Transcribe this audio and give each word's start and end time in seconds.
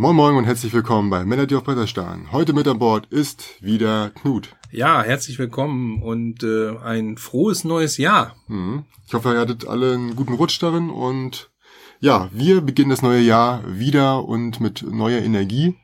Moin 0.00 0.14
Moin 0.14 0.36
und 0.36 0.44
herzlich 0.44 0.72
willkommen 0.72 1.10
bei 1.10 1.24
Melody 1.24 1.56
of 1.56 1.64
Bretterstein. 1.64 2.30
Heute 2.30 2.52
mit 2.52 2.68
an 2.68 2.78
Bord 2.78 3.06
ist 3.06 3.60
wieder 3.60 4.10
Knut. 4.10 4.54
Ja, 4.70 5.02
herzlich 5.02 5.40
willkommen 5.40 6.04
und 6.04 6.44
äh, 6.44 6.76
ein 6.78 7.16
frohes 7.16 7.64
neues 7.64 7.96
Jahr. 7.96 8.36
Mhm. 8.46 8.84
Ich 9.08 9.14
hoffe, 9.14 9.32
ihr 9.32 9.40
hattet 9.40 9.66
alle 9.66 9.94
einen 9.94 10.14
guten 10.14 10.34
Rutsch 10.34 10.62
darin 10.62 10.88
und 10.88 11.50
ja, 11.98 12.30
wir 12.32 12.60
beginnen 12.60 12.90
das 12.90 13.02
neue 13.02 13.22
Jahr 13.22 13.64
wieder 13.66 14.24
und 14.24 14.60
mit 14.60 14.84
neuer 14.88 15.20
Energie 15.20 15.74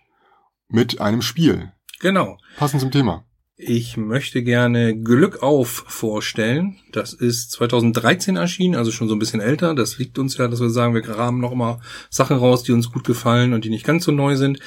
mit 0.69 1.00
einem 1.00 1.20
Spiel. 1.20 1.72
Genau. 1.98 2.38
Passend 2.56 2.83
zum 2.83 2.92
Thema. 2.92 3.24
Ich 3.56 3.96
möchte 3.96 4.42
gerne 4.42 4.98
Glück 4.98 5.40
auf 5.40 5.84
vorstellen. 5.86 6.76
Das 6.90 7.12
ist 7.12 7.52
2013 7.52 8.34
erschienen, 8.34 8.74
also 8.74 8.90
schon 8.90 9.06
so 9.06 9.14
ein 9.14 9.20
bisschen 9.20 9.40
älter. 9.40 9.77
Das 9.77 9.96
liegt 9.96 10.18
uns 10.18 10.36
ja, 10.36 10.48
dass 10.48 10.60
wir 10.60 10.70
sagen, 10.70 10.92
wir 10.92 11.02
graben 11.02 11.38
noch 11.38 11.54
mal 11.54 11.78
Sachen 12.10 12.36
raus, 12.36 12.64
die 12.64 12.72
uns 12.72 12.90
gut 12.90 13.04
gefallen 13.04 13.52
und 13.52 13.64
die 13.64 13.70
nicht 13.70 13.86
ganz 13.86 14.04
so 14.04 14.10
neu 14.10 14.34
sind. 14.34 14.58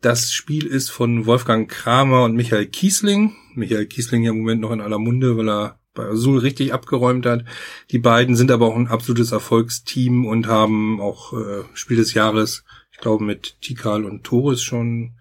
Das 0.00 0.32
Spiel 0.32 0.66
ist 0.66 0.90
von 0.90 1.26
Wolfgang 1.26 1.70
Kramer 1.70 2.24
und 2.24 2.34
Michael 2.34 2.66
Kiesling. 2.66 3.36
Michael 3.54 3.86
Kiesling 3.86 4.24
ja 4.24 4.32
im 4.32 4.38
Moment 4.38 4.60
noch 4.60 4.72
in 4.72 4.80
aller 4.80 4.98
Munde, 4.98 5.36
weil 5.36 5.48
er 5.48 5.78
bei 5.94 6.06
Azul 6.06 6.38
richtig 6.38 6.74
abgeräumt 6.74 7.26
hat. 7.26 7.44
Die 7.92 8.00
beiden 8.00 8.34
sind 8.34 8.50
aber 8.50 8.66
auch 8.66 8.76
ein 8.76 8.88
absolutes 8.88 9.30
Erfolgsteam 9.30 10.26
und 10.26 10.48
haben 10.48 11.00
auch 11.00 11.32
äh, 11.32 11.62
Spiel 11.74 11.98
des 11.98 12.14
Jahres, 12.14 12.64
ich 12.90 12.98
glaube, 12.98 13.22
mit 13.22 13.60
Tikal 13.60 14.04
und 14.04 14.24
Torres 14.24 14.62
schon 14.62 15.12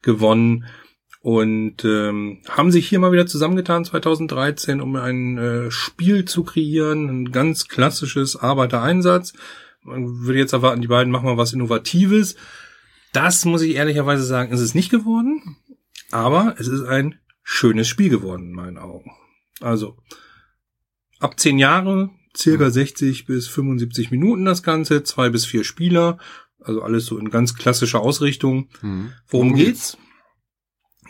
gewonnen 0.00 0.66
und 1.20 1.84
ähm, 1.84 2.42
haben 2.48 2.70
sich 2.70 2.88
hier 2.88 3.00
mal 3.00 3.12
wieder 3.12 3.26
zusammengetan 3.26 3.84
2013, 3.84 4.80
um 4.80 4.96
ein 4.96 5.38
äh, 5.38 5.70
Spiel 5.70 6.24
zu 6.24 6.44
kreieren, 6.44 7.08
ein 7.08 7.32
ganz 7.32 7.68
klassisches 7.68 8.36
Arbeitereinsatz. 8.36 9.32
Man 9.82 10.20
würde 10.20 10.38
jetzt 10.38 10.52
erwarten, 10.52 10.80
die 10.80 10.88
beiden 10.88 11.12
machen 11.12 11.26
mal 11.26 11.36
was 11.36 11.52
Innovatives. 11.52 12.36
Das 13.12 13.44
muss 13.44 13.62
ich 13.62 13.74
ehrlicherweise 13.74 14.22
sagen, 14.22 14.52
ist 14.52 14.60
es 14.60 14.74
nicht 14.74 14.90
geworden, 14.90 15.56
aber 16.10 16.54
es 16.58 16.68
ist 16.68 16.82
ein 16.82 17.18
schönes 17.42 17.88
Spiel 17.88 18.10
geworden 18.10 18.48
in 18.48 18.52
meinen 18.52 18.78
Augen. 18.78 19.10
Also 19.60 19.96
ab 21.18 21.40
zehn 21.40 21.58
Jahre, 21.58 22.10
circa 22.36 22.70
60 22.70 23.26
bis 23.26 23.48
75 23.48 24.10
Minuten 24.10 24.44
das 24.44 24.62
Ganze, 24.62 25.02
zwei 25.02 25.30
bis 25.30 25.46
vier 25.46 25.64
Spieler, 25.64 26.18
also 26.60 26.82
alles 26.82 27.06
so 27.06 27.18
in 27.18 27.30
ganz 27.30 27.54
klassischer 27.54 28.00
Ausrichtung. 28.00 28.68
Mhm. 28.82 29.12
Worum 29.28 29.54
geht's? 29.54 29.96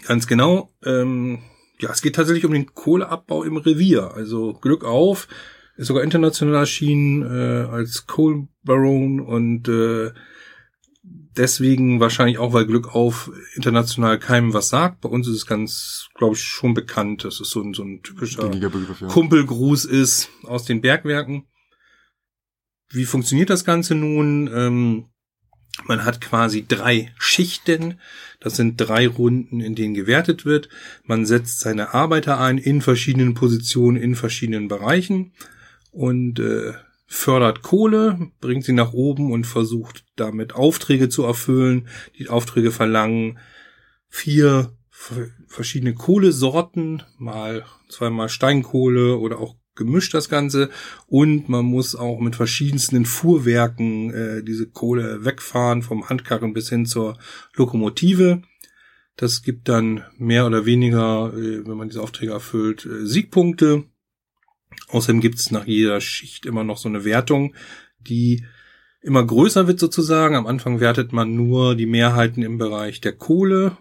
Ganz 0.09 0.27
genau. 0.27 0.73
Ähm, 0.87 1.41
ja, 1.81 1.91
es 1.91 2.01
geht 2.01 2.17
tatsächlich 2.17 2.47
um 2.47 2.53
den 2.53 2.73
Kohleabbau 2.73 3.45
im 3.45 3.59
Revier. 3.59 4.15
Also 4.15 4.55
Glück 4.55 4.83
auf, 4.83 5.29
ist 5.77 5.89
sogar 5.89 6.03
international 6.03 6.55
erschienen 6.55 7.23
äh, 7.23 7.69
als 7.69 8.07
Coal 8.07 8.49
Baron 8.65 9.21
und 9.21 9.69
äh, 9.69 10.13
deswegen 11.03 12.01
wahrscheinlich 12.01 12.39
auch, 12.39 12.55
weil 12.55 12.65
Glück 12.65 12.95
auf 12.95 13.31
international 13.55 14.19
keinem 14.19 14.55
was 14.55 14.71
sagt. 14.71 15.03
Bei 15.03 15.11
uns 15.11 15.29
ist 15.29 15.35
es 15.35 15.47
ganz, 15.47 16.09
glaube 16.15 16.37
ich, 16.37 16.43
schon 16.43 16.73
bekannt, 16.73 17.25
dass 17.25 17.39
es 17.39 17.51
so 17.51 17.61
ein, 17.61 17.75
so 17.75 17.83
ein 17.83 18.03
typischer 18.03 18.49
Begriff, 18.49 19.03
ja. 19.03 19.09
Kumpelgruß 19.09 19.85
ist 19.85 20.31
aus 20.45 20.65
den 20.65 20.81
Bergwerken. 20.81 21.47
Wie 22.89 23.05
funktioniert 23.05 23.51
das 23.51 23.67
Ganze 23.67 23.95
nun? 23.95 24.51
Ähm, 24.51 25.11
man 25.85 26.05
hat 26.05 26.21
quasi 26.21 26.67
drei 26.67 27.13
Schichten. 27.19 28.01
Das 28.41 28.57
sind 28.57 28.77
drei 28.77 29.07
Runden, 29.09 29.61
in 29.61 29.75
denen 29.75 29.95
gewertet 29.95 30.45
wird. 30.45 30.69
Man 31.05 31.27
setzt 31.27 31.61
seine 31.61 31.95
Arbeiter 31.95 32.41
ein 32.41 32.59
in 32.59 32.83
verschiedenen 32.83 33.35
Positionen, 33.35 33.97
in 33.97 34.15
verschiedenen 34.15 34.69
Bereichen 34.69 35.33
und 35.91 36.39
äh, 36.39 36.73
fördert 37.07 37.63
Kohle, 37.63 38.31
bringt 38.41 38.65
sie 38.65 38.73
nach 38.73 38.93
oben 38.93 39.33
und 39.33 39.47
versucht 39.47 40.05
damit 40.17 40.55
Aufträge 40.55 41.09
zu 41.09 41.25
erfüllen. 41.25 41.89
Die 42.19 42.29
Aufträge 42.29 42.71
verlangen 42.71 43.39
vier 44.09 44.73
verschiedene 45.47 45.95
Kohlesorten, 45.95 47.03
mal 47.19 47.65
zweimal 47.89 48.29
Steinkohle 48.29 49.17
oder 49.17 49.39
auch 49.39 49.57
gemischt 49.79 50.13
das 50.13 50.29
Ganze 50.29 50.69
und 51.07 51.49
man 51.49 51.65
muss 51.65 51.95
auch 51.95 52.21
mit 52.21 52.37
verschiedensten 52.37 53.07
Fuhrwerken 53.07 54.13
äh, 54.13 54.43
diese 54.43 54.69
Kohle 54.69 55.25
wegfahren, 55.25 55.83
vom 55.83 56.09
Handkarren 56.09 56.53
bis 56.53 56.69
hin 56.69 56.85
zur 56.85 57.17
Lokomotive. 57.55 58.43
Das 59.17 59.43
gibt 59.43 59.69
dann 59.69 60.05
mehr 60.19 60.47
oder 60.47 60.67
weniger, 60.67 61.33
äh, 61.35 61.67
wenn 61.67 61.77
man 61.77 61.89
diese 61.89 62.03
Aufträge 62.03 62.33
erfüllt, 62.33 62.85
äh, 62.85 63.07
Siegpunkte. 63.07 63.85
Außerdem 64.89 65.21
gibt 65.21 65.39
es 65.39 65.51
nach 65.51 65.67
jeder 65.67 66.01
Schicht 66.01 66.45
immer 66.45 66.65
noch 66.65 66.79
so 66.79 66.89
eine 66.89 67.05
Wertung, 67.05 67.55
die 67.99 68.45
immer 69.01 69.25
größer 69.25 69.67
wird 69.67 69.81
sozusagen. 69.81 70.37
Am 70.37 70.47
Anfang 70.47 70.81
wertet 70.81 71.13
man 71.13 71.35
nur 71.35 71.75
die 71.75 71.87
Mehrheiten 71.87 72.43
im 72.43 72.59
Bereich 72.59 73.01
der 73.01 73.13
Kohle, 73.13 73.77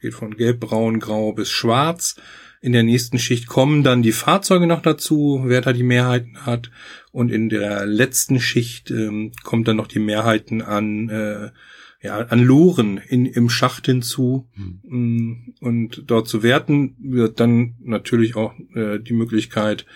geht 0.00 0.14
von 0.14 0.36
gelb, 0.36 0.60
braun, 0.60 1.00
grau 1.00 1.32
bis 1.32 1.50
schwarz. 1.50 2.16
In 2.60 2.72
der 2.72 2.82
nächsten 2.82 3.18
Schicht 3.18 3.46
kommen 3.46 3.84
dann 3.84 4.02
die 4.02 4.12
Fahrzeuge 4.12 4.66
noch 4.66 4.82
dazu, 4.82 5.42
wer 5.44 5.60
da 5.60 5.72
die 5.72 5.84
Mehrheiten 5.84 6.44
hat. 6.44 6.70
Und 7.12 7.30
in 7.30 7.48
der 7.48 7.86
letzten 7.86 8.40
Schicht 8.40 8.90
ähm, 8.90 9.32
kommt 9.44 9.68
dann 9.68 9.76
noch 9.76 9.86
die 9.86 10.00
Mehrheiten 10.00 10.62
an, 10.62 11.08
äh, 11.08 11.50
ja, 12.00 12.18
an 12.18 12.42
Loren 12.42 12.98
in, 12.98 13.26
im 13.26 13.48
Schacht 13.48 13.86
hinzu. 13.86 14.48
Mhm. 14.82 15.54
Und 15.60 16.02
dort 16.06 16.28
zu 16.28 16.42
werten 16.42 16.96
wird 17.00 17.38
dann 17.40 17.76
natürlich 17.80 18.34
auch 18.34 18.54
äh, 18.74 18.98
die 18.98 19.14
Möglichkeit, 19.14 19.86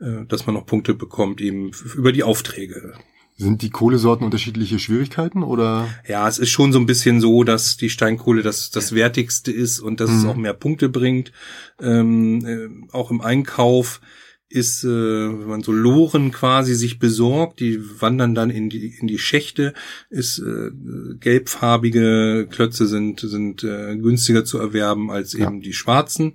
äh, 0.00 0.24
dass 0.26 0.46
man 0.46 0.54
noch 0.54 0.66
Punkte 0.66 0.94
bekommt, 0.94 1.40
eben 1.40 1.72
über 1.96 2.12
die 2.12 2.22
Aufträge. 2.22 2.94
Sind 3.36 3.62
die 3.62 3.70
Kohlesorten 3.70 4.24
unterschiedliche 4.24 4.78
Schwierigkeiten 4.78 5.42
oder? 5.42 5.88
Ja, 6.06 6.28
es 6.28 6.38
ist 6.38 6.50
schon 6.50 6.72
so 6.72 6.78
ein 6.78 6.86
bisschen 6.86 7.20
so, 7.20 7.42
dass 7.42 7.76
die 7.76 7.90
Steinkohle 7.90 8.42
das, 8.42 8.70
das 8.70 8.94
wertigste 8.94 9.50
ist 9.50 9.80
und 9.80 10.00
dass 10.00 10.10
mhm. 10.10 10.18
es 10.18 10.24
auch 10.24 10.36
mehr 10.36 10.54
Punkte 10.54 10.88
bringt. 10.88 11.32
Ähm, 11.80 12.46
äh, 12.46 12.92
auch 12.92 13.10
im 13.10 13.20
Einkauf 13.20 14.00
ist, 14.48 14.84
äh, 14.84 14.88
wenn 14.88 15.48
man 15.48 15.62
so 15.64 15.72
Loren 15.72 16.30
quasi 16.30 16.74
sich 16.74 17.00
besorgt, 17.00 17.58
die 17.58 17.80
wandern 18.00 18.36
dann 18.36 18.50
in 18.50 18.70
die, 18.70 18.94
in 19.00 19.08
die 19.08 19.18
Schächte, 19.18 19.74
ist 20.10 20.38
äh, 20.38 20.70
gelbfarbige 21.18 22.46
Klötze 22.48 22.86
sind, 22.86 23.18
sind 23.18 23.64
äh, 23.64 23.96
günstiger 23.96 24.44
zu 24.44 24.58
erwerben 24.58 25.10
als 25.10 25.34
eben 25.34 25.56
ja. 25.56 25.60
die 25.60 25.72
schwarzen. 25.72 26.34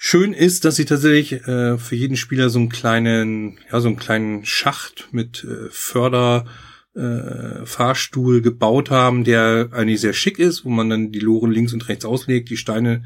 Schön 0.00 0.32
ist, 0.32 0.64
dass 0.64 0.76
sie 0.76 0.84
tatsächlich 0.84 1.32
äh, 1.48 1.76
für 1.76 1.96
jeden 1.96 2.16
Spieler 2.16 2.50
so 2.50 2.60
einen 2.60 2.68
kleinen, 2.68 3.58
ja, 3.70 3.80
so 3.80 3.88
einen 3.88 3.98
kleinen 3.98 4.44
Schacht 4.44 5.08
mit 5.10 5.42
äh, 5.44 5.68
Förder, 5.70 6.46
äh, 6.94 7.66
Fahrstuhl 7.66 8.40
gebaut 8.40 8.90
haben, 8.90 9.24
der 9.24 9.70
eigentlich 9.72 10.00
sehr 10.00 10.12
schick 10.12 10.38
ist, 10.38 10.64
wo 10.64 10.68
man 10.68 10.88
dann 10.88 11.10
die 11.10 11.18
Loren 11.18 11.50
links 11.50 11.72
und 11.72 11.88
rechts 11.88 12.04
auslegt, 12.04 12.48
die 12.48 12.56
Steine 12.56 13.04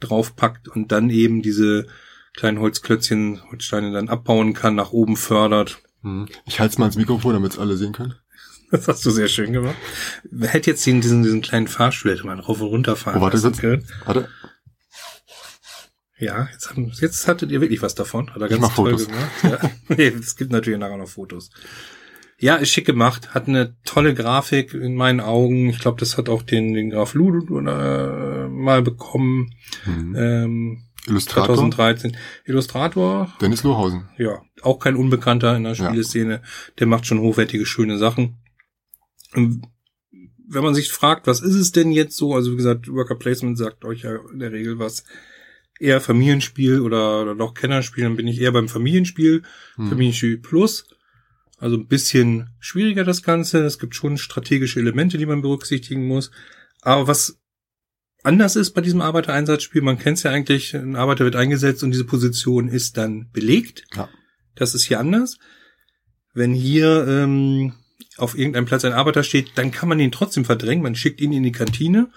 draufpackt 0.00 0.68
und 0.68 0.92
dann 0.92 1.08
eben 1.08 1.40
diese 1.40 1.86
kleinen 2.34 2.60
Holzklötzchen, 2.60 3.40
Holzsteine 3.50 3.92
dann 3.92 4.10
abbauen 4.10 4.52
kann, 4.52 4.74
nach 4.74 4.92
oben 4.92 5.16
fördert. 5.16 5.78
Hm. 6.02 6.28
Ich 6.44 6.60
halte 6.60 6.72
es 6.72 6.78
mal 6.78 6.86
ins 6.86 6.96
Mikrofon, 6.96 7.32
damit 7.32 7.52
es 7.52 7.58
alle 7.58 7.78
sehen 7.78 7.92
können. 7.92 8.16
Das 8.70 8.88
hast 8.88 9.06
du 9.06 9.10
sehr 9.10 9.28
schön 9.28 9.52
gemacht. 9.52 9.76
Wer 10.30 10.50
hätte 10.50 10.70
jetzt 10.70 10.84
den, 10.84 11.00
diesen, 11.00 11.22
diesen 11.22 11.42
kleinen 11.42 11.68
Fahrstuhl 11.68 12.12
hätte 12.12 12.26
man 12.26 12.40
rauf 12.40 12.60
und 12.60 12.68
runter 12.68 12.96
fahren 12.96 13.18
oh, 13.18 13.20
warte, 13.22 13.52
können. 13.52 13.86
Warte. 14.04 14.28
Ja, 16.18 16.48
jetzt, 16.52 16.70
haben, 16.70 16.92
jetzt 17.00 17.26
hattet 17.26 17.50
ihr 17.50 17.60
wirklich 17.60 17.82
was 17.82 17.94
davon. 17.94 18.32
Hat 18.32 18.40
er 18.40 18.48
ganz 18.48 18.74
toll 18.74 18.92
Fotos. 18.92 19.06
gemacht. 19.06 19.30
Ja. 19.42 19.70
nee, 19.96 20.08
es 20.08 20.36
gibt 20.36 20.52
natürlich 20.52 20.78
nachher 20.78 20.96
noch 20.96 21.08
Fotos. 21.08 21.50
Ja, 22.38 22.56
ist 22.56 22.70
schick 22.70 22.84
gemacht, 22.84 23.34
hat 23.34 23.48
eine 23.48 23.76
tolle 23.84 24.14
Grafik 24.14 24.74
in 24.74 24.94
meinen 24.94 25.20
Augen. 25.20 25.68
Ich 25.68 25.78
glaube, 25.78 25.98
das 26.00 26.18
hat 26.18 26.28
auch 26.28 26.42
den, 26.42 26.74
den 26.74 26.90
Graf 26.90 27.14
Ludo 27.14 27.58
äh, 27.58 28.48
mal 28.48 28.82
bekommen. 28.82 29.54
Mhm. 29.86 30.16
Ähm, 30.16 30.82
Illustrator? 31.06 31.56
2013. 31.56 32.16
Illustrator. 32.44 33.32
Dennis 33.40 33.62
Lohausen. 33.62 34.08
Ja, 34.16 34.42
auch 34.62 34.78
kein 34.78 34.96
Unbekannter 34.96 35.56
in 35.56 35.64
der 35.64 35.74
Spieleszene. 35.74 36.34
Ja. 36.34 36.42
Der 36.78 36.86
macht 36.86 37.06
schon 37.06 37.20
hochwertige, 37.20 37.66
schöne 37.66 37.98
Sachen. 37.98 38.38
Und 39.34 39.66
wenn 40.48 40.62
man 40.62 40.74
sich 40.74 40.90
fragt, 40.90 41.26
was 41.26 41.40
ist 41.40 41.54
es 41.54 41.72
denn 41.72 41.92
jetzt 41.92 42.16
so? 42.16 42.34
Also 42.34 42.52
wie 42.52 42.56
gesagt, 42.56 42.88
Worker 42.88 43.16
Placement 43.16 43.58
sagt 43.58 43.84
euch 43.84 44.02
ja 44.02 44.16
in 44.32 44.38
der 44.38 44.52
Regel 44.52 44.78
was 44.78 45.04
eher 45.78 46.00
Familienspiel 46.00 46.80
oder, 46.80 47.22
oder 47.22 47.34
doch 47.34 47.54
Kennerspiel, 47.54 48.04
dann 48.04 48.16
bin 48.16 48.26
ich 48.26 48.40
eher 48.40 48.52
beim 48.52 48.68
Familienspiel, 48.68 49.42
hm. 49.76 49.88
Familienspiel 49.88 50.38
Plus. 50.38 50.86
Also 51.58 51.76
ein 51.76 51.86
bisschen 51.86 52.50
schwieriger 52.58 53.04
das 53.04 53.22
Ganze. 53.22 53.64
Es 53.64 53.78
gibt 53.78 53.94
schon 53.94 54.18
strategische 54.18 54.80
Elemente, 54.80 55.18
die 55.18 55.26
man 55.26 55.42
berücksichtigen 55.42 56.06
muss. 56.06 56.30
Aber 56.82 57.06
was 57.06 57.38
anders 58.22 58.56
ist 58.56 58.72
bei 58.72 58.80
diesem 58.80 59.00
Arbeitereinsatzspiel, 59.00 59.82
man 59.82 59.98
kennt 59.98 60.18
es 60.18 60.24
ja 60.24 60.30
eigentlich, 60.30 60.74
ein 60.74 60.96
Arbeiter 60.96 61.24
wird 61.24 61.36
eingesetzt 61.36 61.82
und 61.82 61.92
diese 61.92 62.04
Position 62.04 62.68
ist 62.68 62.96
dann 62.96 63.30
belegt. 63.32 63.84
Ja. 63.94 64.08
Das 64.54 64.74
ist 64.74 64.84
hier 64.84 65.00
anders. 65.00 65.38
Wenn 66.32 66.52
hier 66.52 67.06
ähm, 67.08 67.74
auf 68.16 68.36
irgendeinem 68.36 68.66
Platz 68.66 68.84
ein 68.84 68.92
Arbeiter 68.92 69.22
steht, 69.22 69.52
dann 69.56 69.70
kann 69.70 69.88
man 69.88 70.00
ihn 70.00 70.12
trotzdem 70.12 70.44
verdrängen. 70.44 70.82
Man 70.82 70.96
schickt 70.96 71.20
ihn 71.20 71.32
in 71.32 71.42
die 71.42 71.52
Kantine 71.52 72.10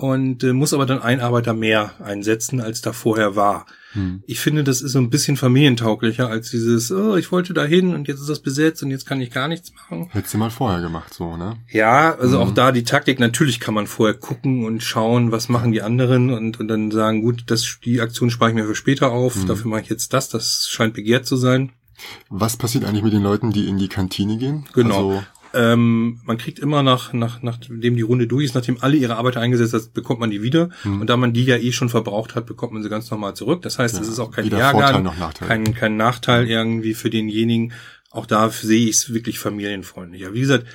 und 0.00 0.42
äh, 0.44 0.54
muss 0.54 0.72
aber 0.72 0.86
dann 0.86 1.02
ein 1.02 1.20
Arbeiter 1.20 1.52
mehr 1.52 1.92
einsetzen, 2.02 2.60
als 2.60 2.80
da 2.80 2.94
vorher 2.94 3.36
war. 3.36 3.66
Hm. 3.92 4.22
Ich 4.26 4.40
finde, 4.40 4.64
das 4.64 4.80
ist 4.80 4.92
so 4.92 4.98
ein 4.98 5.10
bisschen 5.10 5.36
familientauglicher 5.36 6.28
als 6.28 6.50
dieses, 6.50 6.90
oh, 6.90 7.16
ich 7.16 7.30
wollte 7.32 7.52
da 7.52 7.64
hin 7.64 7.94
und 7.94 8.08
jetzt 8.08 8.20
ist 8.20 8.30
das 8.30 8.40
besetzt 8.40 8.82
und 8.82 8.90
jetzt 8.90 9.04
kann 9.04 9.20
ich 9.20 9.30
gar 9.30 9.46
nichts 9.46 9.72
machen. 9.74 10.08
Hättest 10.10 10.32
du 10.32 10.38
mal 10.38 10.50
vorher 10.50 10.80
gemacht, 10.80 11.12
so, 11.12 11.36
ne? 11.36 11.56
Ja, 11.70 12.16
also 12.16 12.38
mhm. 12.38 12.42
auch 12.42 12.54
da 12.54 12.72
die 12.72 12.84
Taktik, 12.84 13.20
natürlich 13.20 13.60
kann 13.60 13.74
man 13.74 13.86
vorher 13.86 14.16
gucken 14.16 14.64
und 14.64 14.82
schauen, 14.82 15.32
was 15.32 15.50
machen 15.50 15.72
die 15.72 15.82
anderen 15.82 16.30
und, 16.30 16.58
und 16.58 16.68
dann 16.68 16.90
sagen, 16.90 17.20
gut, 17.20 17.44
das, 17.48 17.78
die 17.84 18.00
Aktion 18.00 18.30
spare 18.30 18.52
ich 18.52 18.54
mir 18.54 18.64
für 18.64 18.74
später 18.74 19.12
auf, 19.12 19.36
mhm. 19.36 19.48
dafür 19.48 19.70
mache 19.70 19.82
ich 19.82 19.90
jetzt 19.90 20.14
das, 20.14 20.30
das 20.30 20.66
scheint 20.70 20.94
begehrt 20.94 21.26
zu 21.26 21.36
sein. 21.36 21.72
Was 22.30 22.56
passiert 22.56 22.84
eigentlich 22.84 23.02
mit 23.04 23.12
den 23.12 23.22
Leuten, 23.22 23.52
die 23.52 23.68
in 23.68 23.76
die 23.76 23.88
Kantine 23.88 24.38
gehen? 24.38 24.64
Genau. 24.72 25.10
Also 25.10 25.22
ähm, 25.52 26.20
man 26.24 26.38
kriegt 26.38 26.58
immer 26.58 26.82
nach, 26.82 27.12
nach, 27.12 27.42
nachdem 27.42 27.96
die 27.96 28.02
Runde 28.02 28.26
durch 28.26 28.44
ist, 28.44 28.54
nachdem 28.54 28.80
alle 28.80 28.96
ihre 28.96 29.16
Arbeit 29.16 29.36
eingesetzt 29.36 29.74
hat, 29.74 29.92
bekommt 29.92 30.20
man 30.20 30.30
die 30.30 30.42
wieder. 30.42 30.70
Hm. 30.82 31.00
Und 31.00 31.10
da 31.10 31.16
man 31.16 31.32
die 31.32 31.44
ja 31.44 31.56
eh 31.56 31.72
schon 31.72 31.88
verbraucht 31.88 32.34
hat, 32.34 32.46
bekommt 32.46 32.72
man 32.72 32.82
sie 32.82 32.88
ganz 32.88 33.10
normal 33.10 33.34
zurück. 33.34 33.62
Das 33.62 33.78
heißt, 33.78 34.00
es 34.00 34.08
ist 34.08 34.18
auch 34.20 34.30
kein 34.30 34.50
Ärger, 34.50 35.32
kein, 35.40 35.74
kein 35.74 35.96
Nachteil 35.96 36.48
irgendwie 36.48 36.94
für 36.94 37.10
denjenigen. 37.10 37.72
Auch 38.10 38.26
da 38.26 38.48
sehe 38.50 38.88
ich 38.88 38.96
es 38.96 39.12
wirklich 39.12 39.38
familienfreundlicher. 39.38 40.32
Wie 40.34 40.40
gesagt, 40.40 40.66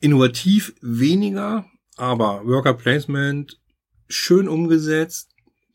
innovativ 0.00 0.74
weniger, 0.80 1.66
aber 1.96 2.44
Worker 2.44 2.74
Placement 2.74 3.58
schön 4.08 4.48
umgesetzt, 4.48 5.30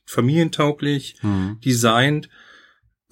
familientauglich, 0.05 1.17
hm. 1.21 1.59
designt 1.63 2.29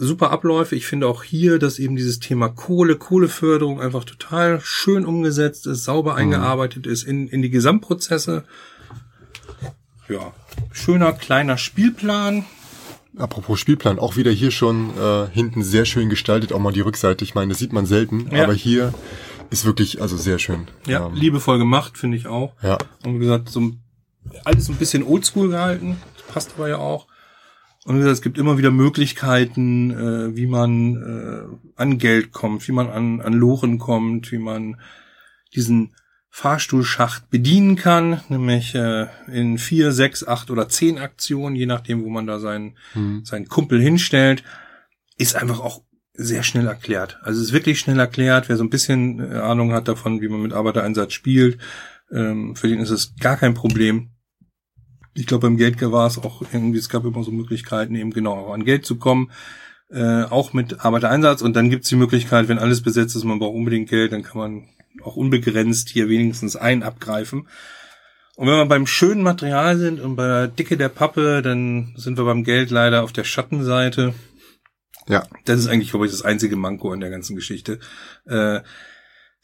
super 0.04 0.32
Abläufe. 0.32 0.76
Ich 0.76 0.86
finde 0.86 1.08
auch 1.08 1.24
hier, 1.24 1.60
dass 1.60 1.80
eben 1.80 1.96
dieses 1.96 2.20
Thema 2.20 2.50
Kohle, 2.50 2.96
Kohleförderung 2.96 3.82
einfach 3.82 4.04
total 4.04 4.60
schön 4.62 5.06
umgesetzt 5.06 5.68
ist, 5.68 5.84
sauber 5.84 6.14
mhm. 6.14 6.20
eingearbeitet 6.20 6.88
ist 6.88 7.04
in, 7.04 7.28
in 7.28 7.42
die 7.42 7.50
Gesamtprozesse. 7.50 8.44
Ja, 10.10 10.34
schöner 10.72 11.14
kleiner 11.14 11.58
Spielplan. 11.58 12.46
Apropos 13.18 13.60
Spielplan, 13.60 14.00
auch 14.00 14.18
wieder 14.18 14.32
hier 14.32 14.52
schon 14.52 14.90
äh, 14.98 15.28
hinten 15.32 15.64
sehr 15.64 15.86
schön 15.86 16.10
gestaltet, 16.10 16.52
auch 16.52 16.60
mal 16.60 16.74
die 16.74 16.82
Rückseite. 16.82 17.24
Ich 17.24 17.36
meine, 17.36 17.50
das 17.50 17.60
sieht 17.60 17.72
man 17.72 17.86
selten, 17.86 18.30
ja. 18.32 18.44
aber 18.44 18.54
hier 18.54 18.94
ist 19.52 19.66
wirklich 19.66 20.02
also 20.02 20.18
sehr 20.18 20.40
schön. 20.40 20.68
Ja, 20.88 21.06
ähm, 21.06 21.14
liebevoll 21.14 21.60
gemacht, 21.60 21.98
finde 21.98 22.18
ich 22.18 22.26
auch. 22.28 22.54
Ja. 22.64 22.80
Und 23.06 23.16
wie 23.16 23.20
gesagt, 23.20 23.50
so 23.50 23.72
alles 24.44 24.68
ein 24.70 24.76
bisschen 24.76 25.04
oldschool 25.04 25.50
gehalten, 25.50 25.98
passt 26.34 26.54
aber 26.58 26.70
ja 26.70 26.78
auch. 26.78 27.08
Und 27.86 28.02
es 28.02 28.22
gibt 28.22 28.38
immer 28.38 28.58
wieder 28.58 28.72
Möglichkeiten, 28.72 29.92
äh, 29.92 30.36
wie 30.36 30.48
man 30.48 30.96
äh, 30.96 31.72
an 31.76 31.98
Geld 31.98 32.32
kommt, 32.32 32.68
wie 32.68 32.72
man 32.72 32.90
an, 32.90 33.22
an 33.22 33.34
Loren 33.34 33.78
kommt, 33.78 34.32
wie 34.32 34.38
man 34.38 34.80
diesen 35.54 35.94
Fahrstuhlschacht 36.30 37.30
bedienen 37.30 37.76
kann, 37.76 38.22
nämlich 38.30 38.74
äh, 38.74 39.08
in 39.32 39.58
vier, 39.58 39.92
sechs, 39.92 40.26
acht 40.26 40.50
oder 40.50 40.70
zehn 40.70 40.98
Aktionen, 40.98 41.56
je 41.56 41.66
nachdem, 41.66 42.04
wo 42.04 42.10
man 42.10 42.26
da 42.26 42.40
seinen, 42.40 42.78
hm. 42.94 43.24
seinen 43.26 43.48
Kumpel 43.48 43.80
hinstellt, 43.80 44.44
ist 45.18 45.36
einfach 45.36 45.60
auch 45.60 45.84
sehr 46.14 46.44
schnell 46.44 46.68
erklärt. 46.68 47.20
Also 47.22 47.42
es 47.42 47.48
ist 47.48 47.54
wirklich 47.54 47.80
schnell 47.80 48.00
erklärt. 48.00 48.50
Wer 48.50 48.58
so 48.58 48.64
ein 48.64 48.70
bisschen 48.70 49.20
äh, 49.20 49.36
Ahnung 49.36 49.74
hat 49.74 49.88
davon, 49.88 50.22
wie 50.22 50.28
man 50.28 50.42
mit 50.42 50.54
Arbeitereinsatz 50.54 51.14
spielt, 51.14 51.60
ähm, 52.12 52.56
für 52.56 52.68
den 52.68 52.80
ist 52.80 52.92
es 52.92 53.16
gar 53.18 53.38
kein 53.38 53.54
Problem 53.54 54.13
ich 55.14 55.28
glaube, 55.28 55.48
beim 55.48 55.58
Geld 55.58 55.82
war 55.82 56.08
es 56.08 56.18
auch 56.18 56.42
irgendwie, 56.54 56.80
es 56.80 56.90
gab 56.90 57.06
immer 57.06 57.24
so 57.24 57.32
Möglichkeiten, 57.32 57.96
eben 57.96 58.12
genau 58.12 58.52
an 58.52 58.66
Geld 58.66 58.86
zu 58.86 58.98
kommen, 58.98 59.32
äh, 59.90 60.24
auch 60.24 60.54
mit 60.54 60.84
Arbeitereinsatz. 60.84 61.42
Und 61.42 61.56
dann 61.56 61.70
gibt 61.70 61.84
es 61.84 61.90
die 61.90 61.96
Möglichkeit, 61.96 62.48
wenn 62.48 62.60
alles 62.60 62.82
besetzt 62.82 63.16
ist, 63.16 63.24
man 63.24 63.40
braucht 63.40 63.56
unbedingt 63.56 63.90
Geld, 63.90 64.12
dann 64.12 64.24
kann 64.24 64.38
man 64.38 64.70
auch 65.04 65.16
unbegrenzt 65.16 65.90
hier 65.90 66.10
wenigstens 66.10 66.56
ein 66.56 66.84
abgreifen. 66.84 67.48
Und 68.36 68.48
wenn 68.48 68.56
wir 68.56 68.66
beim 68.66 68.88
schönen 68.88 69.22
Material 69.22 69.78
sind 69.78 70.00
und 70.00 70.16
bei 70.16 70.26
der 70.26 70.48
Dicke 70.48 70.78
der 70.78 70.90
Pappe, 70.90 71.42
dann 71.44 71.94
sind 71.98 72.18
wir 72.18 72.26
beim 72.26 72.44
Geld 72.44 72.72
leider 72.72 73.04
auf 73.04 73.14
der 73.14 73.24
Schattenseite. 73.24 74.16
Ja. 75.08 75.24
Das 75.46 75.60
ist 75.60 75.68
eigentlich, 75.68 75.92
glaube 75.92 76.06
ich, 76.06 76.12
das 76.12 76.24
einzige 76.24 76.56
Manko 76.56 76.92
an 76.92 77.00
der 77.00 77.12
ganzen 77.12 77.36
Geschichte. 77.36 77.80
Äh, 78.26 78.62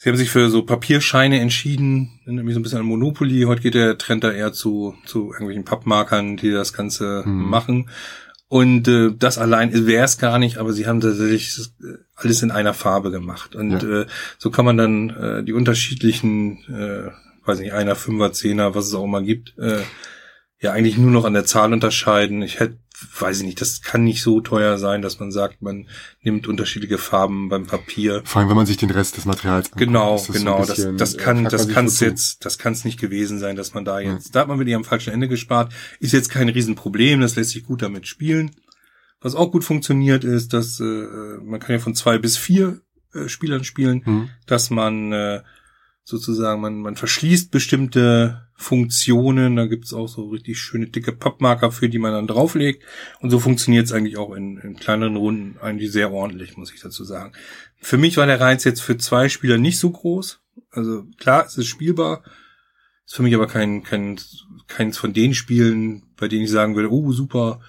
Sie 0.01 0.07
haben 0.07 0.15
sich 0.15 0.29
für 0.29 0.49
so 0.49 0.63
Papierscheine 0.63 1.41
entschieden, 1.41 2.21
nämlich 2.25 2.53
so 2.53 2.61
ein 2.61 2.63
bisschen 2.63 2.79
an 2.79 2.85
Monopoly. 2.85 3.43
Heute 3.43 3.61
geht 3.61 3.73
der 3.73 3.97
Trend 3.97 4.23
da 4.23 4.31
eher 4.31 4.53
zu, 4.53 4.95
zu 5.05 5.33
irgendwelchen 5.33 5.65
Pappmarkern, 5.65 6.37
die 6.37 6.51
das 6.51 6.71
Ganze 6.71 7.23
mhm. 7.25 7.49
machen. 7.49 7.89
Und 8.47 8.87
äh, 8.87 9.11
das 9.11 9.37
allein 9.37 9.87
wäre 9.87 10.05
es 10.05 10.17
gar 10.17 10.39
nicht, 10.39 10.57
aber 10.57 10.71
sie 10.71 10.87
haben 10.87 11.01
tatsächlich 11.01 11.59
alles 12.15 12.41
in 12.41 12.49
einer 12.49 12.73
Farbe 12.73 13.11
gemacht. 13.11 13.57
Und 13.57 13.83
ja. 13.83 14.01
äh, 14.01 14.05
so 14.37 14.49
kann 14.51 14.63
man 14.63 14.77
dann 14.77 15.09
äh, 15.09 15.43
die 15.43 15.51
unterschiedlichen, 15.51 16.63
äh, 16.69 17.11
weiß 17.45 17.59
nicht, 17.59 17.73
einer, 17.73 17.97
Fünfer, 17.97 18.31
Zehner, 18.31 18.75
was 18.75 18.87
es 18.87 18.93
auch 18.93 19.03
immer 19.03 19.21
gibt, 19.21 19.57
äh, 19.57 19.81
ja 20.61 20.71
eigentlich 20.71 20.97
nur 20.97 21.11
noch 21.11 21.25
an 21.25 21.33
der 21.33 21.45
Zahl 21.45 21.73
unterscheiden. 21.73 22.41
Ich 22.41 22.61
hätte 22.61 22.77
weiß 23.19 23.39
ich 23.39 23.45
nicht, 23.45 23.61
das 23.61 23.81
kann 23.81 24.03
nicht 24.03 24.21
so 24.21 24.41
teuer 24.41 24.77
sein, 24.77 25.01
dass 25.01 25.19
man 25.19 25.31
sagt, 25.31 25.61
man 25.61 25.87
nimmt 26.21 26.47
unterschiedliche 26.47 26.97
Farben 26.97 27.49
beim 27.49 27.65
Papier. 27.65 28.21
Vor 28.25 28.39
allem, 28.39 28.49
wenn 28.49 28.57
man 28.57 28.65
sich 28.65 28.77
den 28.77 28.89
Rest 28.89 29.17
des 29.17 29.25
Materials 29.25 29.67
anguckt, 29.67 29.79
Genau, 29.79 30.13
das 30.17 30.27
genau, 30.27 30.65
das, 30.65 30.87
das 30.97 31.17
kann, 31.17 31.45
das 31.45 31.67
kann 31.69 31.85
es 31.85 31.99
jetzt, 31.99 32.45
das 32.45 32.57
kann 32.57 32.73
es 32.73 32.85
nicht 32.85 32.99
gewesen 32.99 33.39
sein, 33.39 33.55
dass 33.55 33.73
man 33.73 33.85
da 33.85 33.99
jetzt, 33.99 34.27
ja. 34.27 34.31
da 34.33 34.39
hat 34.41 34.47
man 34.47 34.59
wieder 34.59 34.75
am 34.75 34.83
falschen 34.83 35.13
Ende 35.13 35.27
gespart. 35.27 35.73
Ist 35.99 36.13
jetzt 36.13 36.29
kein 36.29 36.49
Riesenproblem, 36.49 37.21
das 37.21 37.35
lässt 37.35 37.51
sich 37.51 37.65
gut 37.65 37.81
damit 37.81 38.07
spielen. 38.07 38.51
Was 39.21 39.35
auch 39.35 39.51
gut 39.51 39.63
funktioniert, 39.63 40.23
ist, 40.23 40.53
dass 40.53 40.79
äh, 40.79 40.83
man 40.83 41.59
kann 41.59 41.75
ja 41.75 41.79
von 41.79 41.95
zwei 41.95 42.17
bis 42.17 42.37
vier 42.37 42.81
äh, 43.13 43.27
Spielern 43.27 43.63
spielen, 43.63 44.01
mhm. 44.05 44.29
dass 44.45 44.69
man 44.69 45.11
äh, 45.11 45.41
sozusagen, 46.09 46.59
man, 46.59 46.79
man 46.79 46.95
verschließt 46.95 47.51
bestimmte 47.51 48.47
Funktionen, 48.55 49.55
da 49.55 49.67
gibt's 49.67 49.93
auch 49.93 50.07
so 50.07 50.27
richtig 50.29 50.59
schöne 50.59 50.87
dicke 50.87 51.13
Pappmarker 51.13 51.71
für, 51.71 51.87
die 51.87 51.99
man 51.99 52.11
dann 52.11 52.27
drauflegt. 52.27 52.83
Und 53.21 53.29
so 53.29 53.39
funktioniert's 53.39 53.91
eigentlich 53.91 54.17
auch 54.17 54.33
in, 54.33 54.57
in 54.57 54.75
kleineren 54.75 55.15
Runden 55.15 55.57
eigentlich 55.59 55.91
sehr 55.91 56.11
ordentlich, 56.11 56.57
muss 56.57 56.73
ich 56.73 56.81
dazu 56.81 57.03
sagen. 57.03 57.33
Für 57.79 57.97
mich 57.97 58.17
war 58.17 58.25
der 58.25 58.41
Reiz 58.41 58.63
jetzt 58.63 58.81
für 58.81 58.97
zwei 58.97 59.29
Spieler 59.29 59.57
nicht 59.57 59.79
so 59.79 59.91
groß. 59.91 60.41
Also 60.71 61.05
klar, 61.17 61.45
es 61.45 61.57
ist 61.57 61.67
spielbar. 61.67 62.23
Ist 63.05 63.15
für 63.15 63.23
mich 63.23 63.35
aber 63.35 63.47
kein, 63.47 63.83
kein, 63.83 64.19
keins 64.67 64.97
von 64.97 65.13
den 65.13 65.33
Spielen, 65.33 66.03
bei 66.17 66.27
denen 66.27 66.43
ich 66.43 66.51
sagen 66.51 66.75
würde, 66.75 66.91
oh 66.91 67.11
super, 67.11 67.61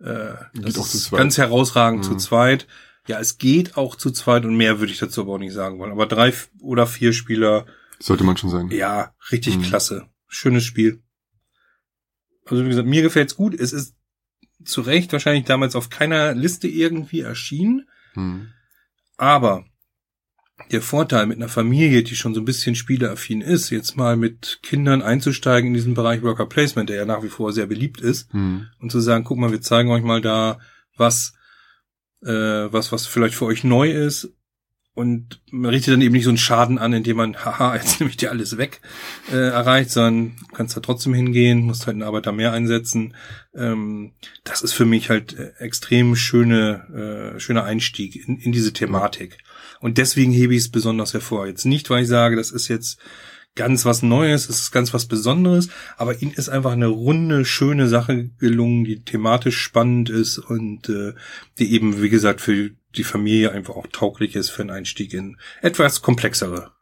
äh, 0.00 0.34
das 0.54 0.94
ist 0.94 1.10
ganz 1.10 1.38
herausragend 1.38 2.00
mhm. 2.00 2.04
zu 2.04 2.16
zweit. 2.16 2.66
Ja, 3.06 3.18
es 3.18 3.38
geht 3.38 3.76
auch 3.76 3.96
zu 3.96 4.10
zweit 4.10 4.44
und 4.44 4.56
mehr 4.56 4.78
würde 4.78 4.92
ich 4.92 4.98
dazu 4.98 5.22
aber 5.22 5.34
auch 5.34 5.38
nicht 5.38 5.52
sagen 5.52 5.78
wollen. 5.78 5.92
Aber 5.92 6.06
drei 6.06 6.32
oder 6.60 6.86
vier 6.86 7.12
Spieler 7.12 7.66
sollte 8.00 8.24
man 8.24 8.36
schon 8.36 8.50
sein. 8.50 8.70
Ja, 8.70 9.14
richtig 9.30 9.58
mhm. 9.58 9.62
klasse. 9.62 10.08
Schönes 10.26 10.64
Spiel. 10.64 11.02
Also 12.46 12.64
wie 12.64 12.68
gesagt, 12.68 12.88
mir 12.88 13.02
gefällt's 13.02 13.36
gut. 13.36 13.54
Es 13.54 13.72
ist 13.72 13.94
zu 14.64 14.80
Recht 14.80 15.12
wahrscheinlich 15.12 15.44
damals 15.44 15.76
auf 15.76 15.90
keiner 15.90 16.34
Liste 16.34 16.68
irgendwie 16.68 17.20
erschienen. 17.20 17.88
Mhm. 18.14 18.48
Aber 19.16 19.64
der 20.70 20.82
Vorteil 20.82 21.26
mit 21.26 21.38
einer 21.38 21.48
Familie, 21.48 22.02
die 22.02 22.16
schon 22.16 22.34
so 22.34 22.40
ein 22.40 22.44
bisschen 22.44 22.74
spieleaffin 22.74 23.40
ist, 23.40 23.70
jetzt 23.70 23.96
mal 23.96 24.16
mit 24.16 24.60
Kindern 24.62 25.02
einzusteigen 25.02 25.68
in 25.68 25.74
diesen 25.74 25.94
Bereich 25.94 26.22
Worker 26.22 26.46
Placement, 26.46 26.90
der 26.90 26.96
ja 26.96 27.04
nach 27.06 27.22
wie 27.22 27.28
vor 27.28 27.52
sehr 27.52 27.66
beliebt 27.66 28.00
ist, 28.00 28.32
mhm. 28.34 28.68
und 28.78 28.92
zu 28.92 29.00
sagen, 29.00 29.24
guck 29.24 29.38
mal, 29.38 29.52
wir 29.52 29.62
zeigen 29.62 29.90
euch 29.90 30.02
mal 30.02 30.20
da 30.20 30.58
was, 30.96 31.34
äh, 32.22 32.28
was, 32.28 32.92
was 32.92 33.06
vielleicht 33.06 33.34
für 33.34 33.46
euch 33.46 33.64
neu 33.64 33.90
ist 33.90 34.34
und 34.94 35.40
man 35.50 35.70
richtet 35.70 35.94
dann 35.94 36.02
eben 36.02 36.12
nicht 36.12 36.24
so 36.24 36.30
einen 36.30 36.36
Schaden 36.36 36.78
an, 36.78 36.92
indem 36.92 37.16
man, 37.16 37.36
haha, 37.44 37.76
jetzt 37.76 38.00
nehme 38.00 38.10
ich 38.10 38.16
dir 38.16 38.30
alles 38.30 38.58
weg, 38.58 38.80
äh, 39.32 39.36
erreicht, 39.36 39.90
sondern 39.90 40.36
kannst 40.52 40.76
da 40.76 40.80
trotzdem 40.80 41.14
hingehen, 41.14 41.62
musst 41.62 41.86
halt 41.86 41.94
einen 41.94 42.02
Arbeiter 42.02 42.32
mehr 42.32 42.52
einsetzen. 42.52 43.14
Ähm, 43.54 44.12
das 44.44 44.62
ist 44.62 44.72
für 44.72 44.86
mich 44.86 45.08
halt 45.08 45.38
äh, 45.38 45.52
extrem 45.58 46.16
schöne, 46.16 47.34
äh, 47.36 47.40
schöner 47.40 47.64
Einstieg 47.64 48.16
in, 48.28 48.38
in 48.38 48.52
diese 48.52 48.72
Thematik. 48.72 49.38
Und 49.80 49.96
deswegen 49.98 50.32
hebe 50.32 50.54
ich 50.54 50.60
es 50.60 50.70
besonders 50.70 51.14
hervor. 51.14 51.46
Jetzt 51.46 51.64
nicht, 51.64 51.88
weil 51.88 52.02
ich 52.02 52.08
sage, 52.08 52.36
das 52.36 52.50
ist 52.50 52.68
jetzt 52.68 53.00
ganz 53.54 53.84
was 53.84 54.02
Neues, 54.02 54.48
es 54.48 54.60
ist 54.60 54.70
ganz 54.70 54.94
was 54.94 55.06
Besonderes, 55.06 55.68
aber 55.96 56.20
ihnen 56.22 56.32
ist 56.32 56.48
einfach 56.48 56.72
eine 56.72 56.86
runde, 56.86 57.44
schöne 57.44 57.88
Sache 57.88 58.30
gelungen, 58.38 58.84
die 58.84 59.02
thematisch 59.02 59.58
spannend 59.58 60.08
ist 60.08 60.38
und 60.38 60.88
äh, 60.88 61.14
die 61.58 61.72
eben, 61.72 62.00
wie 62.00 62.10
gesagt, 62.10 62.40
für 62.40 62.70
die 62.96 63.04
Familie 63.04 63.52
einfach 63.52 63.76
auch 63.76 63.86
tauglich 63.92 64.36
ist 64.36 64.50
für 64.50 64.62
einen 64.62 64.70
Einstieg 64.70 65.14
in 65.14 65.36
etwas 65.62 66.02
komplexere 66.02 66.72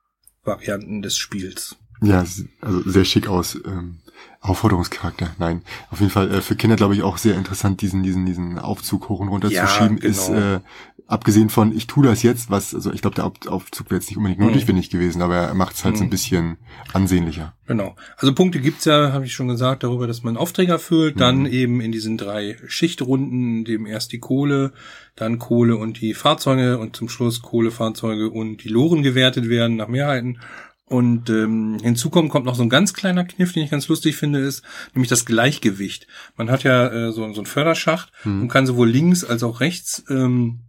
Varianten 0.44 1.02
des 1.02 1.18
Spiels. 1.18 1.76
Ja, 2.00 2.20
also 2.20 2.82
sehr 2.90 3.04
schick 3.04 3.28
aus. 3.28 3.56
Ähm, 3.64 4.00
Aufforderungscharakter, 4.40 5.34
nein. 5.38 5.62
Auf 5.90 6.00
jeden 6.00 6.12
Fall 6.12 6.32
äh, 6.32 6.40
für 6.40 6.54
Kinder, 6.54 6.76
glaube 6.76 6.94
ich, 6.94 7.02
auch 7.02 7.18
sehr 7.18 7.34
interessant, 7.34 7.82
diesen, 7.82 8.02
diesen, 8.02 8.24
diesen 8.24 8.58
Aufzug 8.58 9.08
hoch 9.08 9.20
und 9.20 9.28
runter 9.28 9.50
ja, 9.50 9.66
zu 9.66 9.74
schieben, 9.74 9.98
genau. 9.98 10.10
ist 10.10 10.28
äh, 10.28 10.60
abgesehen 11.08 11.48
von, 11.48 11.74
ich 11.74 11.86
tue 11.86 12.06
das 12.06 12.22
jetzt, 12.22 12.50
was, 12.50 12.74
also 12.74 12.92
ich 12.92 13.00
glaube, 13.00 13.16
der 13.16 13.24
Aufzug 13.50 13.90
wäre 13.90 13.98
jetzt 13.98 14.10
nicht 14.10 14.18
unbedingt 14.18 14.40
notwendig 14.40 14.92
mhm. 14.92 14.98
gewesen, 14.98 15.22
aber 15.22 15.36
er 15.36 15.54
macht 15.54 15.74
es 15.74 15.84
halt 15.84 15.94
mhm. 15.94 15.98
so 15.98 16.04
ein 16.04 16.06
mhm. 16.06 16.10
bisschen 16.10 16.56
ansehnlicher. 16.92 17.54
Genau. 17.66 17.96
Also 18.18 18.34
Punkte 18.34 18.60
gibt's 18.60 18.84
ja, 18.84 19.12
habe 19.12 19.24
ich 19.24 19.32
schon 19.32 19.48
gesagt, 19.48 19.82
darüber, 19.82 20.06
dass 20.06 20.22
man 20.22 20.36
Aufträger 20.36 20.78
füllt, 20.78 21.16
mhm. 21.16 21.20
dann 21.20 21.46
eben 21.46 21.80
in 21.80 21.92
diesen 21.92 22.18
drei 22.18 22.58
Schichtrunden, 22.66 23.64
dem 23.64 23.86
erst 23.86 24.12
die 24.12 24.20
Kohle, 24.20 24.72
dann 25.16 25.38
Kohle 25.38 25.76
und 25.78 26.00
die 26.00 26.12
Fahrzeuge 26.12 26.78
und 26.78 26.94
zum 26.94 27.08
Schluss 27.08 27.40
Kohle, 27.40 27.70
Fahrzeuge 27.70 28.30
und 28.30 28.62
die 28.62 28.68
Loren 28.68 29.02
gewertet 29.02 29.48
werden 29.48 29.76
nach 29.76 29.88
Mehrheiten. 29.88 30.38
Und 30.84 31.28
ähm, 31.28 31.78
hinzu 31.82 32.08
kommt, 32.08 32.30
kommt 32.30 32.46
noch 32.46 32.54
so 32.54 32.62
ein 32.62 32.70
ganz 32.70 32.94
kleiner 32.94 33.24
Kniff, 33.24 33.52
den 33.52 33.62
ich 33.62 33.70
ganz 33.70 33.88
lustig 33.88 34.16
finde, 34.16 34.40
ist 34.40 34.62
nämlich 34.94 35.10
das 35.10 35.26
Gleichgewicht. 35.26 36.06
Man 36.36 36.50
hat 36.50 36.64
ja 36.64 36.88
äh, 36.88 37.12
so, 37.12 37.30
so 37.32 37.40
einen 37.40 37.46
Förderschacht 37.46 38.10
hm. 38.22 38.42
und 38.42 38.48
kann 38.48 38.66
sowohl 38.66 38.88
links 38.88 39.22
als 39.22 39.42
auch 39.42 39.60
rechts 39.60 40.04
ähm, 40.08 40.60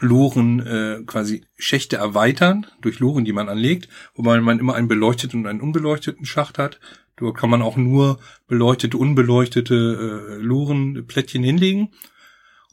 Loren 0.00 0.60
äh, 0.66 1.02
quasi 1.06 1.44
Schächte 1.56 1.96
erweitern 1.96 2.66
durch 2.80 2.98
Loren, 2.98 3.24
die 3.24 3.32
man 3.32 3.48
anlegt, 3.48 3.88
wobei 4.14 4.40
man 4.40 4.58
immer 4.58 4.74
einen 4.74 4.88
beleuchteten 4.88 5.40
und 5.40 5.46
einen 5.46 5.60
unbeleuchteten 5.60 6.26
Schacht 6.26 6.58
hat. 6.58 6.80
Dort 7.16 7.38
kann 7.38 7.48
man 7.48 7.62
auch 7.62 7.76
nur 7.76 8.18
beleuchtete, 8.46 8.98
unbeleuchtete 8.98 9.74
äh, 9.74 10.42
Lorenplättchen 10.42 11.42
hinlegen. 11.42 11.92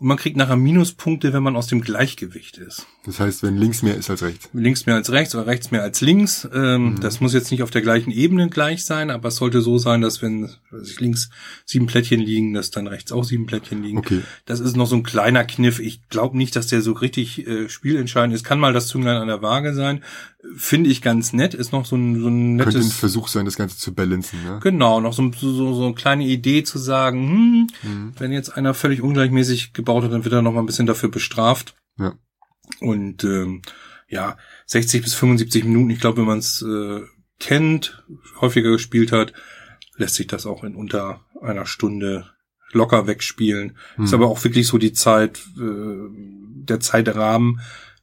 Und 0.03 0.10
man 0.10 0.17
kriegt 0.17 0.36
nachher 0.36 0.57
Minuspunkte, 0.57 1.31
wenn 1.31 1.43
man 1.43 1.55
aus 1.55 1.67
dem 1.67 1.79
Gleichgewicht 1.79 2.57
ist. 2.57 2.88
Das 3.05 3.22
heißt, 3.22 3.41
wenn 3.41 3.55
links 3.55 3.83
mehr 3.83 3.95
ist 3.95 4.10
als 4.10 4.22
rechts. 4.22 4.50
Links 4.51 4.86
mehr 4.86 4.95
als 4.95 5.13
rechts 5.13 5.33
oder 5.33 5.48
rechts 5.48 5.72
mehr 5.72 5.81
als 5.81 6.01
links. 6.01 6.45
Ähm, 6.53 6.95
mhm. 6.95 7.00
Das 7.00 7.22
muss 7.22 7.33
jetzt 7.33 7.51
nicht 7.51 7.63
auf 7.63 7.72
der 7.72 7.81
gleichen 7.81 8.12
Ebene 8.12 8.50
gleich 8.50 8.83
sein, 8.83 9.10
aber 9.10 9.29
es 9.29 9.38
sollte 9.38 9.62
so 9.62 9.77
sein, 9.77 10.01
dass 10.01 10.22
wenn 10.22 10.50
also 10.72 10.93
links 11.00 11.29
sieben 11.65 11.86
Plättchen 11.86 12.19
liegen, 12.19 12.53
dass 12.53 12.69
dann 12.69 12.88
rechts 12.88 13.13
auch 13.13 13.24
sieben 13.24 13.45
Plättchen 13.45 13.81
liegen. 13.81 13.98
Okay. 13.98 14.24
Das 14.43 14.60
ist 14.60 14.75
noch 14.75 14.88
so 14.88 14.98
ein 14.98 15.03
kleiner 15.03 15.45
Kniff. 15.45 15.79
Ich 15.79 16.10
glaube 16.10 16.36
nicht, 16.36 16.57
dass 16.57 16.67
der 16.67 16.81
so 16.81 16.91
richtig 16.91 17.48
äh, 17.48 17.69
spielentscheidend 17.69 18.36
ist. 18.36 18.43
Kann 18.43 18.60
mal 18.60 18.74
das 18.74 18.89
Zünglein 18.89 19.15
an 19.15 19.29
der 19.29 19.41
Waage 19.41 19.74
sein. 19.74 20.03
Finde 20.57 20.89
ich 20.89 21.01
ganz 21.01 21.31
nett. 21.31 21.53
Ist 21.53 21.72
noch 21.72 21.86
so 21.86 21.95
ein, 21.95 22.19
so 22.19 22.27
ein 22.27 22.57
nettes... 22.57 22.74
Könnte 22.74 22.88
ein 22.89 22.91
Versuch 22.91 23.29
sein, 23.29 23.45
das 23.45 23.55
Ganze 23.55 23.77
zu 23.77 23.93
balancen, 23.93 24.43
ne? 24.43 24.60
Genau, 24.62 25.00
noch 25.00 25.13
so, 25.13 25.31
so, 25.31 25.74
so 25.74 25.86
eine 25.86 25.93
kleine 25.93 26.25
Idee 26.25 26.63
zu 26.63 26.77
sagen, 26.77 27.29
hm, 27.29 27.67
mhm. 27.89 28.12
wenn 28.19 28.33
jetzt 28.33 28.50
einer 28.50 28.74
völlig 28.74 29.01
ungleichmäßig 29.01 29.72
gebaut 29.72 29.92
hat, 30.01 30.12
dann 30.12 30.23
wird 30.23 30.33
er 30.33 30.41
noch 30.41 30.53
mal 30.53 30.62
ein 30.62 30.65
bisschen 30.65 30.88
dafür 30.88 31.09
bestraft. 31.09 31.75
Ja. 31.97 32.17
Und 32.79 33.23
ähm, 33.23 33.62
ja, 34.07 34.38
60 34.65 35.03
bis 35.03 35.13
75 35.13 35.65
Minuten, 35.65 35.89
ich 35.89 36.00
glaube, 36.00 36.17
wenn 36.17 36.27
man 36.27 36.39
es 36.39 36.62
äh, 36.62 37.01
kennt, 37.39 38.03
häufiger 38.41 38.71
gespielt 38.71 39.12
hat, 39.12 39.33
lässt 39.97 40.15
sich 40.15 40.27
das 40.27 40.45
auch 40.45 40.63
in 40.63 40.75
unter 40.75 41.25
einer 41.41 41.65
Stunde 41.65 42.31
locker 42.71 43.05
wegspielen. 43.05 43.77
Hm. 43.95 44.05
Ist 44.05 44.13
aber 44.13 44.27
auch 44.27 44.43
wirklich 44.43 44.67
so 44.67 44.77
die 44.77 44.93
Zeit, 44.93 45.39
äh, 45.57 46.09
der 46.65 46.79
Zeitrahmen, 46.79 47.59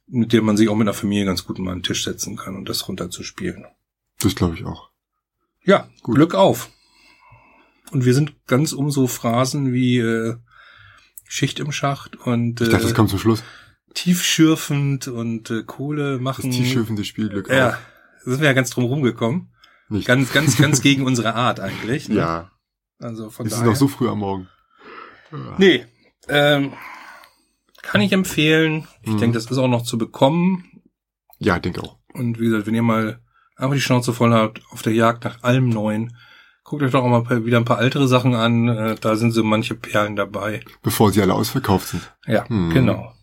mit 0.07 0.33
dem 0.33 0.45
man 0.45 0.57
sich 0.57 0.69
auch 0.69 0.75
mit 0.75 0.87
einer 0.87 0.93
Familie 0.93 1.25
ganz 1.25 1.45
gut 1.45 1.59
mal 1.59 1.71
an 1.71 1.79
den 1.79 1.83
Tisch 1.83 2.03
setzen 2.03 2.37
kann 2.37 2.55
und 2.55 2.69
das 2.69 2.87
runterzuspielen. 2.87 3.65
Das 4.19 4.35
glaube 4.35 4.55
ich 4.55 4.65
auch. 4.65 4.91
Ja, 5.63 5.89
gut. 6.03 6.15
Glück 6.15 6.35
auf. 6.35 6.69
Und 7.91 8.05
wir 8.05 8.13
sind 8.13 8.45
ganz 8.47 8.73
um 8.73 8.89
so 8.89 9.07
Phrasen 9.07 9.73
wie 9.73 9.99
äh, 9.99 10.35
Schicht 11.31 11.61
im 11.61 11.71
Schacht 11.71 12.17
und 12.17 12.59
äh, 12.59 12.65
Ich 12.65 12.69
dachte, 12.71 12.83
das 12.83 12.93
kommt 12.93 13.09
zum 13.09 13.17
Schluss 13.17 13.41
tiefschürfend 13.93 15.07
und 15.07 15.49
äh, 15.49 15.63
Kohle 15.63 16.19
machen. 16.19 16.49
Das 16.49 16.57
tiefschürfende 16.57 17.05
Spielglück. 17.05 17.49
Ja, 17.49 17.77
da 18.25 18.31
sind 18.31 18.41
wir 18.41 18.47
ja 18.47 18.53
ganz 18.53 18.69
drum 18.69 18.83
rumgekommen. 18.83 19.53
Nicht. 19.87 20.07
Ganz, 20.07 20.33
ganz, 20.33 20.57
ganz 20.57 20.81
gegen 20.83 21.05
unsere 21.05 21.35
Art 21.35 21.61
eigentlich. 21.61 22.09
Ne? 22.09 22.15
Ja. 22.15 22.51
Also 22.99 23.29
von 23.29 23.45
es 23.45 23.53
daher. 23.53 23.63
ist 23.63 23.69
noch 23.69 23.75
so 23.77 23.87
früh 23.87 24.09
am 24.09 24.19
Morgen. 24.19 24.49
Nee, 25.57 25.85
ähm, 26.27 26.73
kann 27.81 28.01
ich 28.01 28.11
empfehlen. 28.11 28.87
Ich 29.01 29.13
mhm. 29.13 29.17
denke, 29.19 29.35
das 29.35 29.45
ist 29.45 29.57
auch 29.57 29.69
noch 29.69 29.83
zu 29.83 29.97
bekommen. 29.97 30.81
Ja, 31.39 31.59
denke 31.59 31.81
auch. 31.81 31.97
Und 32.13 32.41
wie 32.41 32.45
gesagt, 32.45 32.67
wenn 32.67 32.75
ihr 32.75 32.83
mal 32.83 33.21
einfach 33.55 33.75
die 33.75 33.81
Schnauze 33.81 34.11
voll 34.11 34.33
habt 34.33 34.61
auf 34.71 34.81
der 34.81 34.93
Jagd 34.93 35.23
nach 35.23 35.43
allem 35.43 35.69
Neuen, 35.69 36.17
guckt 36.63 36.83
euch 36.83 36.91
doch 36.91 37.03
auch 37.03 37.09
mal 37.09 37.45
wieder 37.45 37.57
ein 37.57 37.65
paar 37.65 37.81
ältere 37.81 38.07
Sachen 38.07 38.35
an. 38.35 38.67
Äh, 38.67 38.95
da 38.99 39.15
sind 39.15 39.31
so 39.31 39.43
manche 39.43 39.75
Perlen 39.75 40.15
dabei. 40.15 40.61
Bevor 40.81 41.11
sie 41.11 41.21
alle 41.21 41.33
ausverkauft 41.33 41.89
sind. 41.89 42.13
Ja, 42.25 42.47
hm. 42.47 42.69
genau. 42.71 43.13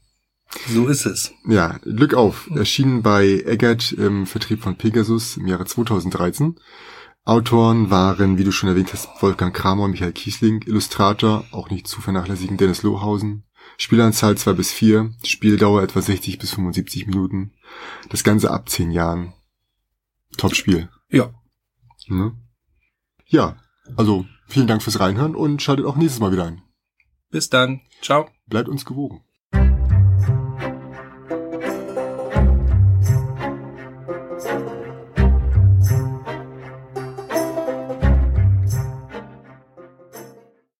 So 0.69 0.87
ist 0.87 1.07
es. 1.07 1.33
Ja, 1.47 1.79
Glück 1.83 2.15
auf. 2.15 2.49
Erschienen 2.55 3.03
bei 3.03 3.43
Eggert 3.45 3.93
im 3.93 4.27
Vertrieb 4.27 4.63
von 4.63 4.77
Pegasus 4.77 5.37
im 5.37 5.47
Jahre 5.47 5.67
2013. 5.67 6.59
Autoren 7.25 7.91
waren, 7.91 8.39
wie 8.39 8.45
du 8.45 8.53
schon 8.53 8.71
erwähnt 8.71 8.93
hast, 8.95 9.09
Wolfgang 9.21 9.55
Kramer 9.55 9.85
und 9.85 9.91
Michael 9.91 10.13
Kiesling. 10.13 10.63
Illustrator, 10.67 11.45
auch 11.51 11.69
nicht 11.69 11.87
zu 11.87 12.01
vernachlässigen, 12.01 12.57
Dennis 12.57 12.83
Lohausen. 12.83 13.45
Spielanzahl 13.77 14.39
2 14.39 14.55
bis 14.55 14.73
4. 14.73 15.13
Spieldauer 15.25 15.83
etwa 15.83 16.01
60 16.01 16.39
bis 16.39 16.53
75 16.53 17.07
Minuten. 17.07 17.53
Das 18.09 18.25
Ganze 18.25 18.51
ab 18.51 18.71
10 18.71 18.91
Jahren. 18.91 19.35
Top-Spiel. 20.39 20.89
Ja. 21.11 21.31
Ne? 22.07 22.33
Ja, 23.29 23.57
also 23.97 24.25
vielen 24.47 24.67
Dank 24.67 24.83
fürs 24.83 25.01
Reinhören 25.01 25.35
und 25.35 25.63
schaltet 25.63 25.87
auch 25.87 25.97
nächstes 25.97 26.21
Mal 26.21 26.33
wieder 26.33 26.47
ein. 26.47 26.63
Bis 27.31 27.51
dann. 27.51 27.83
Ciao. 28.01 28.29
Bleibt 28.47 28.69
uns 28.69 28.85
gewogen. 28.85 29.23